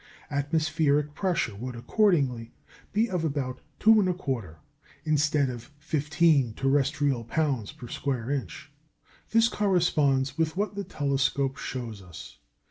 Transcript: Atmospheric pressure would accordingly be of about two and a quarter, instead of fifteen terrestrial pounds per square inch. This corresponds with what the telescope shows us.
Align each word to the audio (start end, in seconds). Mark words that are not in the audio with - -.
Atmospheric 0.31 1.13
pressure 1.13 1.55
would 1.55 1.75
accordingly 1.75 2.55
be 2.91 3.07
of 3.07 3.23
about 3.23 3.61
two 3.79 3.99
and 3.99 4.09
a 4.09 4.15
quarter, 4.15 4.57
instead 5.05 5.47
of 5.47 5.69
fifteen 5.77 6.55
terrestrial 6.55 7.23
pounds 7.23 7.71
per 7.71 7.87
square 7.87 8.31
inch. 8.31 8.71
This 9.29 9.47
corresponds 9.47 10.39
with 10.39 10.57
what 10.57 10.73
the 10.73 10.83
telescope 10.83 11.57
shows 11.59 12.01
us. 12.01 12.39